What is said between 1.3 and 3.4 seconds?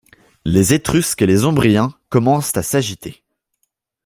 Ombriens commencent à s’agiter.